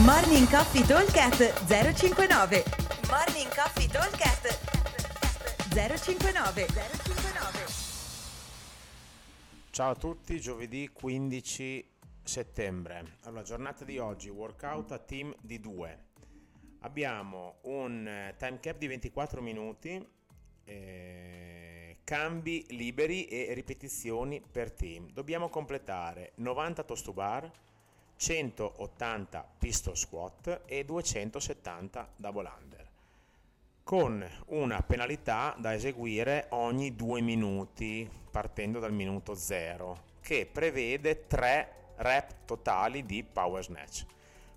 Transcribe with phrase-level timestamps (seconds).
[0.00, 2.62] Morning Coffee Talkcast 059
[3.10, 4.58] Morning Coffee Talkcast
[5.68, 7.66] 059 059
[9.68, 11.90] Ciao a tutti, giovedì 15
[12.22, 13.18] settembre.
[13.24, 16.04] Allora, giornata di oggi, workout a team di 2.
[16.80, 20.02] Abbiamo un eh, time cap di 24 minuti,
[20.64, 25.12] eh, cambi liberi e ripetizioni per team.
[25.12, 27.50] Dobbiamo completare 90 toast to bar,
[28.22, 32.88] 180 pistol squat e 270 double under
[33.82, 41.72] con una penalità da eseguire ogni due minuti partendo dal minuto 0 che prevede 3
[41.96, 44.06] rep totali di power snatch.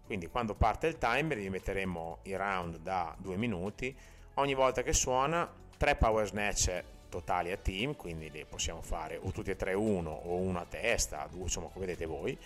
[0.06, 3.96] Quindi quando parte il timer rimetteremo i round da 2 minuti.
[4.36, 9.32] Ogni volta che suona 3 power snatch totali a team quindi li possiamo fare o
[9.32, 12.38] tutti e tre uno o uno a testa due insomma come vedete voi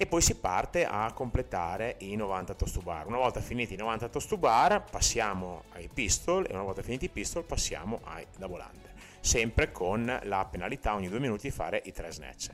[0.00, 3.08] e poi si parte a completare i 90 toast to bar.
[3.08, 7.06] Una volta finiti i 90 toast to bar passiamo ai pistol e una volta finiti
[7.06, 11.82] i pistol passiamo ai double under, sempre con la penalità ogni due minuti di fare
[11.84, 12.50] i tre snatch.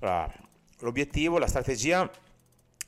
[0.00, 0.28] Allora,
[0.80, 2.10] l'obiettivo, la strategia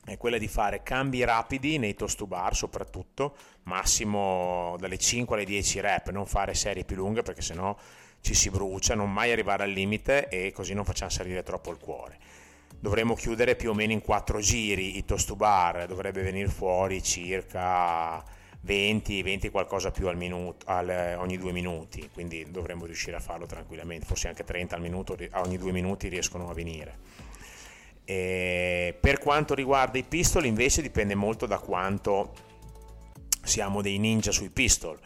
[0.04, 5.44] è quella di fare cambi rapidi nei toast to bar soprattutto, massimo dalle 5 alle
[5.44, 7.72] 10 rep, non fare serie più lunghe perché sennò
[8.20, 11.78] ci si brucia, non mai arrivare al limite e così non facciamo salire troppo il
[11.78, 12.40] cuore
[12.78, 17.02] dovremmo chiudere più o meno in quattro giri i toast to bar, dovrebbe venire fuori
[17.02, 18.24] circa
[18.62, 23.46] 20, 20 qualcosa più al minuto, al, ogni due minuti, quindi dovremmo riuscire a farlo
[23.46, 26.98] tranquillamente, forse anche 30 al minuto, ogni due minuti riescono a venire.
[28.04, 32.32] E per quanto riguarda i pistol invece dipende molto da quanto
[33.42, 34.98] siamo dei ninja sui pistol.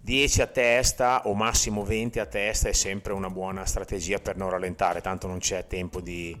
[0.00, 4.50] 10 a testa o massimo 20 a testa è sempre una buona strategia per non
[4.50, 6.36] rallentare, tanto non c'è tempo di,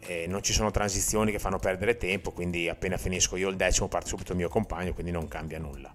[0.00, 3.88] eh, non ci sono transizioni che fanno perdere tempo, quindi appena finisco io il decimo
[3.88, 5.92] parte subito il mio compagno, quindi non cambia nulla.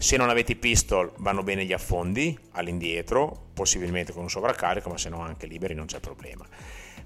[0.00, 4.96] Se non avete i pistol vanno bene gli affondi all'indietro, possibilmente con un sovraccarico, ma
[4.96, 6.46] se no anche liberi non c'è problema.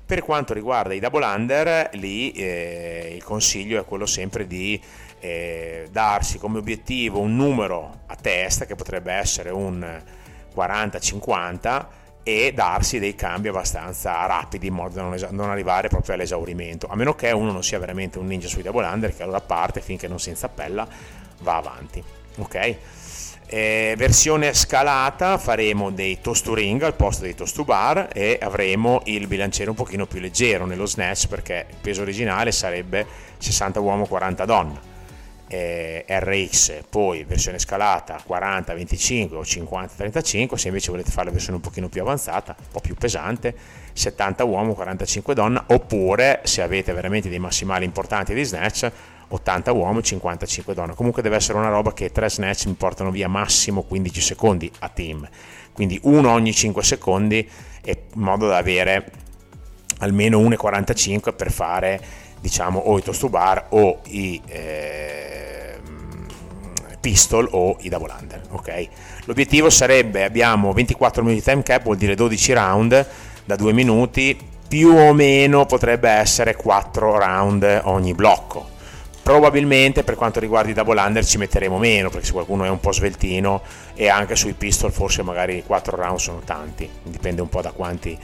[0.05, 4.79] Per quanto riguarda i double under, lì eh, il consiglio è quello sempre di
[5.21, 10.03] eh, darsi come obiettivo un numero a testa, che potrebbe essere un
[10.55, 11.87] 40-50,
[12.23, 16.87] e darsi dei cambi abbastanza rapidi in modo da non, es- non, arrivare proprio all'esaurimento,
[16.89, 19.81] a meno che uno non sia veramente un ninja sui double under che allora parte
[19.81, 20.87] finché non si inzappella
[21.41, 22.03] va avanti.
[22.37, 22.77] Ok?
[23.47, 28.39] Eh, versione scalata faremo dei toast to ring al posto dei toast to bar e
[28.41, 33.07] avremo il bilanciere un pochino più leggero nello snatch perché il peso originale sarebbe
[33.37, 34.92] 60 uomo 40 donna
[35.53, 41.33] eh, RX, poi versione scalata 40, 25 o 50, 35, se invece volete fare la
[41.33, 43.55] versione un pochino più avanzata, un po' più pesante,
[43.93, 48.91] 70 uomo, 45 donna, oppure se avete veramente dei massimali importanti di snatch,
[49.29, 50.95] 80 uomo, 55 donna.
[50.95, 54.89] Comunque deve essere una roba che 3 snatch mi portano via massimo 15 secondi a
[54.89, 55.29] team,
[55.73, 57.47] quindi uno ogni 5 secondi
[57.85, 59.11] in modo da avere
[59.99, 62.01] almeno 1,45 per fare
[62.43, 65.79] diciamo o i toast to bar o i eh,
[67.01, 68.43] pistol o i double under.
[68.51, 68.89] Okay?
[69.25, 73.07] L'obiettivo sarebbe, abbiamo 24 minuti di time cap, vuol dire 12 round
[73.45, 74.39] da 2 minuti,
[74.69, 78.71] più o meno potrebbe essere 4 round ogni blocco.
[79.23, 82.81] Probabilmente per quanto riguarda i double under ci metteremo meno, perché se qualcuno è un
[82.81, 83.63] po' sveltino
[83.95, 88.19] e anche sui pistol forse magari 4 round sono tanti, dipende un po' da quanti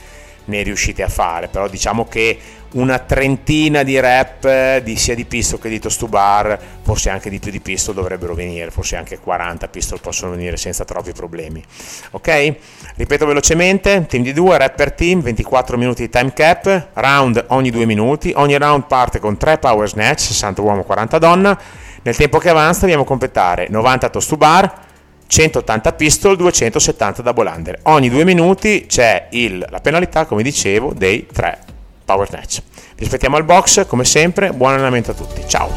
[0.49, 2.37] ne riuscite a fare, però diciamo che
[2.71, 7.09] una trentina di rep eh, di sia di pistol che di toast to bar, forse
[7.09, 11.11] anche di più di pistol dovrebbero venire, forse anche 40 pistol possono venire senza troppi
[11.11, 11.63] problemi.
[12.11, 12.55] Ok?
[12.95, 17.71] Ripeto velocemente, team di 2, rep per team, 24 minuti di time cap, round ogni
[17.71, 21.59] 2 minuti, ogni round parte con 3 power snatch, 60 uomo, 40 donna,
[22.03, 24.87] nel tempo che avanza dobbiamo completare 90 toast to bar,
[25.29, 27.79] 180 pistol, 270 double under.
[27.83, 31.59] Ogni due minuti c'è il, la penalità, come dicevo, dei 3
[32.03, 32.61] power snatch.
[32.95, 35.43] Vi aspettiamo al box, come sempre, buon allenamento a tutti.
[35.47, 35.69] Ciao!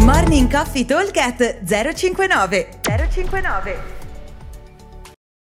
[0.00, 1.12] Morning Coffee Talk
[1.66, 3.97] 059 059